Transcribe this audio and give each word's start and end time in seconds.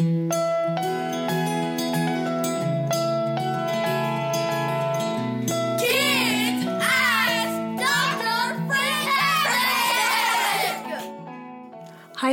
Hi 0.00 0.06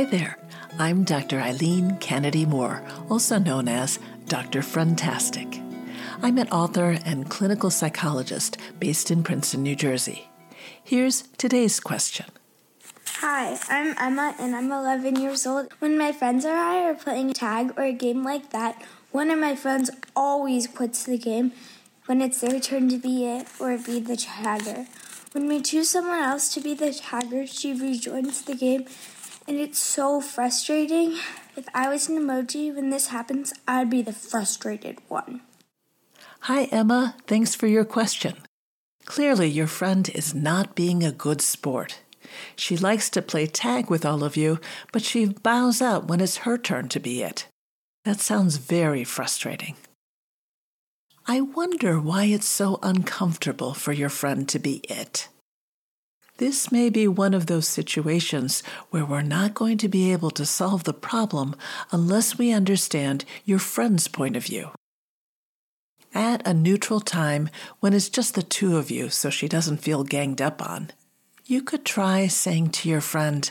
there. 0.04 0.38
I'm 0.78 1.04
Dr. 1.04 1.40
Eileen 1.40 1.98
Kennedy 1.98 2.46
Moore, 2.46 2.82
also 3.10 3.38
known 3.38 3.68
as 3.68 3.98
Dr. 4.28 4.60
Friendtastic. 4.60 5.62
I'm 6.22 6.38
an 6.38 6.48
author 6.48 6.96
and 7.04 7.28
clinical 7.28 7.68
psychologist 7.68 8.56
based 8.80 9.10
in 9.10 9.22
Princeton, 9.22 9.62
New 9.62 9.76
Jersey. 9.76 10.30
Here's 10.82 11.24
today's 11.36 11.80
question. 11.80 12.24
Hi, 13.30 13.58
I'm 13.68 13.94
Emma 13.98 14.34
and 14.38 14.56
I'm 14.56 14.72
11 14.72 15.16
years 15.20 15.46
old. 15.46 15.70
When 15.80 15.98
my 15.98 16.12
friends 16.12 16.46
or 16.46 16.54
I 16.54 16.82
are 16.84 16.94
playing 16.94 17.34
tag 17.34 17.74
or 17.76 17.84
a 17.84 17.92
game 17.92 18.24
like 18.24 18.52
that, 18.52 18.82
one 19.10 19.28
of 19.30 19.38
my 19.38 19.54
friends 19.54 19.90
always 20.16 20.66
quits 20.66 21.04
the 21.04 21.18
game 21.18 21.52
when 22.06 22.22
it's 22.22 22.40
their 22.40 22.58
turn 22.58 22.88
to 22.88 22.96
be 22.96 23.26
it 23.26 23.46
or 23.60 23.76
be 23.76 24.00
the 24.00 24.16
tagger. 24.16 24.86
When 25.32 25.46
we 25.46 25.60
choose 25.60 25.90
someone 25.90 26.20
else 26.20 26.48
to 26.54 26.62
be 26.62 26.72
the 26.72 26.86
tagger, 26.86 27.46
she 27.46 27.74
rejoins 27.74 28.40
the 28.40 28.54
game 28.54 28.86
and 29.46 29.58
it's 29.58 29.78
so 29.78 30.22
frustrating. 30.22 31.18
If 31.54 31.66
I 31.74 31.90
was 31.90 32.08
an 32.08 32.16
emoji 32.16 32.74
when 32.74 32.88
this 32.88 33.08
happens, 33.08 33.52
I'd 33.68 33.90
be 33.90 34.00
the 34.00 34.14
frustrated 34.14 35.00
one. 35.08 35.42
Hi, 36.48 36.64
Emma. 36.72 37.14
Thanks 37.26 37.54
for 37.54 37.66
your 37.66 37.84
question. 37.84 38.36
Clearly, 39.04 39.48
your 39.48 39.66
friend 39.66 40.08
is 40.14 40.34
not 40.34 40.74
being 40.74 41.02
a 41.04 41.12
good 41.12 41.42
sport. 41.42 42.00
She 42.56 42.76
likes 42.76 43.10
to 43.10 43.22
play 43.22 43.46
tag 43.46 43.90
with 43.90 44.04
all 44.04 44.24
of 44.24 44.36
you, 44.36 44.60
but 44.92 45.02
she 45.02 45.26
bows 45.26 45.80
out 45.80 46.08
when 46.08 46.20
it's 46.20 46.38
her 46.38 46.58
turn 46.58 46.88
to 46.88 47.00
be 47.00 47.22
it. 47.22 47.46
That 48.04 48.20
sounds 48.20 48.56
very 48.56 49.04
frustrating. 49.04 49.76
I 51.26 51.42
wonder 51.42 52.00
why 52.00 52.24
it's 52.24 52.46
so 52.46 52.78
uncomfortable 52.82 53.74
for 53.74 53.92
your 53.92 54.08
friend 54.08 54.48
to 54.48 54.58
be 54.58 54.76
it. 54.88 55.28
This 56.38 56.70
may 56.70 56.88
be 56.88 57.08
one 57.08 57.34
of 57.34 57.46
those 57.46 57.68
situations 57.68 58.62
where 58.90 59.04
we're 59.04 59.22
not 59.22 59.54
going 59.54 59.76
to 59.78 59.88
be 59.88 60.12
able 60.12 60.30
to 60.30 60.46
solve 60.46 60.84
the 60.84 60.94
problem 60.94 61.56
unless 61.90 62.38
we 62.38 62.52
understand 62.52 63.24
your 63.44 63.58
friend's 63.58 64.06
point 64.08 64.36
of 64.36 64.44
view. 64.44 64.70
At 66.14 66.46
a 66.46 66.54
neutral 66.54 67.00
time 67.00 67.50
when 67.80 67.92
it's 67.92 68.08
just 68.08 68.34
the 68.34 68.42
two 68.42 68.76
of 68.76 68.90
you 68.90 69.10
so 69.10 69.30
she 69.30 69.48
doesn't 69.48 69.82
feel 69.82 70.04
ganged 70.04 70.40
up 70.40 70.66
on, 70.66 70.92
you 71.48 71.62
could 71.62 71.82
try 71.82 72.26
saying 72.26 72.68
to 72.68 72.90
your 72.90 73.00
friend, 73.00 73.50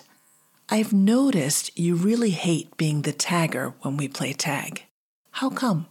I've 0.70 0.94
noticed 0.94 1.78
you 1.78 1.95
really 1.95 2.30
hate 2.30 2.78
being 2.78 3.02
the 3.02 3.12
tagger 3.12 3.73
when 3.81 3.98
we 3.98 4.08
play 4.08 4.34
tag. 4.34 4.84
How 5.31 5.50
come? 5.50 5.88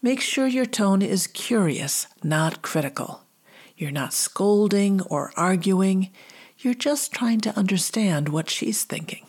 Make 0.00 0.20
sure 0.20 0.46
your 0.46 0.64
tone 0.64 1.02
is 1.02 1.26
curious, 1.26 2.06
not 2.22 2.62
critical. 2.62 3.22
You're 3.76 3.90
not 3.90 4.12
scolding 4.12 5.00
or 5.02 5.32
arguing, 5.36 6.10
you're 6.58 6.72
just 6.72 7.12
trying 7.12 7.40
to 7.40 7.58
understand 7.58 8.28
what 8.28 8.48
she's 8.48 8.84
thinking. 8.84 9.26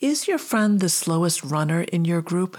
Is 0.00 0.28
your 0.28 0.38
friend 0.38 0.80
the 0.80 0.90
slowest 0.90 1.42
runner 1.42 1.80
in 1.80 2.04
your 2.04 2.20
group? 2.20 2.58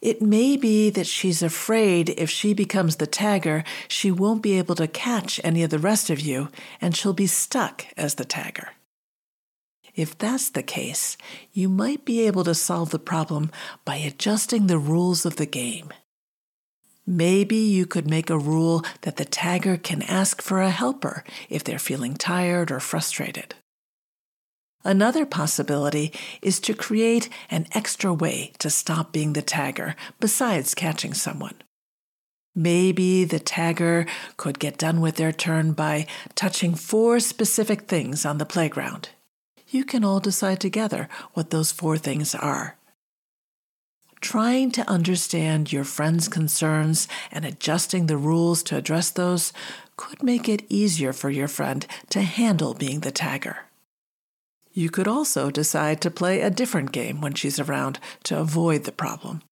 It 0.00 0.22
may 0.22 0.56
be 0.56 0.88
that 0.90 1.06
she's 1.06 1.42
afraid 1.42 2.10
if 2.10 2.30
she 2.30 2.54
becomes 2.54 2.96
the 2.96 3.06
tagger, 3.06 3.64
she 3.86 4.10
won't 4.10 4.42
be 4.42 4.56
able 4.56 4.74
to 4.76 4.88
catch 4.88 5.38
any 5.44 5.62
of 5.62 5.70
the 5.70 5.78
rest 5.78 6.08
of 6.08 6.20
you 6.20 6.48
and 6.80 6.96
she'll 6.96 7.12
be 7.12 7.26
stuck 7.26 7.86
as 7.98 8.14
the 8.14 8.24
tagger. 8.24 8.68
If 9.94 10.16
that's 10.16 10.48
the 10.48 10.62
case, 10.62 11.18
you 11.52 11.68
might 11.68 12.04
be 12.04 12.26
able 12.26 12.44
to 12.44 12.54
solve 12.54 12.90
the 12.90 12.98
problem 12.98 13.50
by 13.84 13.96
adjusting 13.96 14.66
the 14.66 14.78
rules 14.78 15.26
of 15.26 15.36
the 15.36 15.46
game. 15.46 15.92
Maybe 17.06 17.56
you 17.56 17.86
could 17.86 18.08
make 18.08 18.30
a 18.30 18.38
rule 18.38 18.84
that 19.02 19.16
the 19.16 19.26
tagger 19.26 19.82
can 19.82 20.00
ask 20.02 20.40
for 20.40 20.62
a 20.62 20.70
helper 20.70 21.24
if 21.48 21.64
they're 21.64 21.78
feeling 21.78 22.14
tired 22.14 22.70
or 22.70 22.80
frustrated. 22.80 23.54
Another 24.84 25.26
possibility 25.26 26.12
is 26.40 26.58
to 26.60 26.74
create 26.74 27.28
an 27.50 27.66
extra 27.72 28.14
way 28.14 28.52
to 28.58 28.70
stop 28.70 29.12
being 29.12 29.34
the 29.34 29.42
tagger 29.42 29.94
besides 30.20 30.74
catching 30.74 31.12
someone. 31.12 31.56
Maybe 32.54 33.24
the 33.24 33.40
tagger 33.40 34.08
could 34.36 34.58
get 34.58 34.78
done 34.78 35.00
with 35.00 35.16
their 35.16 35.32
turn 35.32 35.72
by 35.72 36.06
touching 36.34 36.74
four 36.74 37.20
specific 37.20 37.82
things 37.82 38.24
on 38.24 38.38
the 38.38 38.46
playground. 38.46 39.10
You 39.68 39.84
can 39.84 40.02
all 40.02 40.18
decide 40.18 40.60
together 40.60 41.08
what 41.34 41.50
those 41.50 41.70
four 41.70 41.96
things 41.96 42.34
are. 42.34 42.76
Trying 44.20 44.72
to 44.72 44.90
understand 44.90 45.72
your 45.72 45.84
friend's 45.84 46.26
concerns 46.28 47.06
and 47.30 47.44
adjusting 47.44 48.06
the 48.06 48.16
rules 48.16 48.62
to 48.64 48.76
address 48.76 49.10
those 49.10 49.52
could 49.96 50.22
make 50.22 50.48
it 50.48 50.66
easier 50.68 51.12
for 51.12 51.30
your 51.30 51.48
friend 51.48 51.86
to 52.10 52.22
handle 52.22 52.74
being 52.74 53.00
the 53.00 53.12
tagger. 53.12 53.69
You 54.72 54.90
could 54.90 55.08
also 55.08 55.50
decide 55.50 56.00
to 56.00 56.10
play 56.10 56.40
a 56.40 56.50
different 56.50 56.92
game 56.92 57.20
when 57.20 57.34
she's 57.34 57.58
around 57.58 57.98
to 58.24 58.38
avoid 58.38 58.84
the 58.84 58.92
problem. 58.92 59.42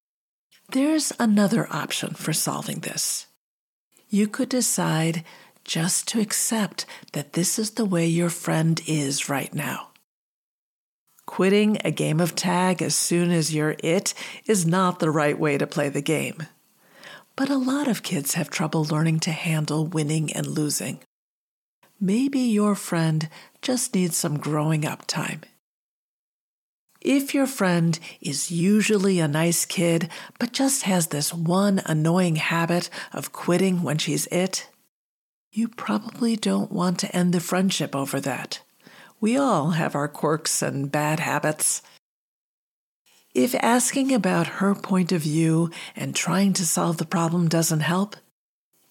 There's 0.70 1.12
another 1.18 1.66
option 1.70 2.14
for 2.14 2.32
solving 2.32 2.80
this. 2.80 3.26
You 4.08 4.28
could 4.28 4.48
decide 4.48 5.24
just 5.64 6.06
to 6.08 6.20
accept 6.20 6.86
that 7.12 7.32
this 7.32 7.58
is 7.58 7.72
the 7.72 7.84
way 7.84 8.06
your 8.06 8.30
friend 8.30 8.80
is 8.86 9.28
right 9.28 9.52
now. 9.52 9.88
Quitting 11.26 11.78
a 11.84 11.90
game 11.90 12.20
of 12.20 12.34
tag 12.34 12.80
as 12.80 12.94
soon 12.94 13.30
as 13.30 13.54
you're 13.54 13.76
it 13.80 14.14
is 14.46 14.66
not 14.66 14.98
the 14.98 15.10
right 15.10 15.38
way 15.38 15.58
to 15.58 15.66
play 15.66 15.90
the 15.90 16.00
game. 16.00 16.38
But 17.36 17.50
a 17.50 17.58
lot 17.58 17.86
of 17.86 18.02
kids 18.02 18.34
have 18.34 18.48
trouble 18.48 18.84
learning 18.84 19.20
to 19.20 19.30
handle 19.30 19.86
winning 19.86 20.32
and 20.32 20.46
losing. 20.46 21.00
Maybe 22.00 22.40
your 22.40 22.74
friend 22.74 23.28
just 23.62 23.94
needs 23.94 24.16
some 24.16 24.38
growing 24.38 24.84
up 24.84 25.06
time. 25.06 25.42
If 27.00 27.32
your 27.32 27.46
friend 27.46 27.98
is 28.20 28.50
usually 28.50 29.20
a 29.20 29.28
nice 29.28 29.64
kid, 29.64 30.08
but 30.38 30.52
just 30.52 30.82
has 30.82 31.08
this 31.08 31.32
one 31.32 31.80
annoying 31.86 32.36
habit 32.36 32.90
of 33.12 33.32
quitting 33.32 33.82
when 33.82 33.98
she's 33.98 34.26
it, 34.26 34.68
you 35.52 35.68
probably 35.68 36.36
don't 36.36 36.72
want 36.72 36.98
to 37.00 37.16
end 37.16 37.32
the 37.32 37.40
friendship 37.40 37.94
over 37.94 38.20
that. 38.20 38.62
We 39.20 39.36
all 39.36 39.70
have 39.70 39.94
our 39.94 40.08
quirks 40.08 40.60
and 40.60 40.90
bad 40.90 41.20
habits. 41.20 41.82
If 43.34 43.54
asking 43.54 44.12
about 44.12 44.58
her 44.58 44.74
point 44.74 45.12
of 45.12 45.22
view 45.22 45.70
and 45.94 46.14
trying 46.14 46.52
to 46.54 46.66
solve 46.66 46.98
the 46.98 47.04
problem 47.04 47.48
doesn't 47.48 47.80
help, 47.80 48.16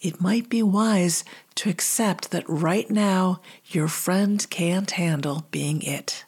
it 0.01 0.21
might 0.21 0.49
be 0.49 0.61
wise 0.61 1.23
to 1.55 1.69
accept 1.69 2.31
that 2.31 2.47
right 2.47 2.89
now 2.89 3.41
your 3.65 3.87
friend 3.87 4.45
can't 4.49 4.91
handle 4.91 5.47
being 5.51 5.81
it. 5.81 6.25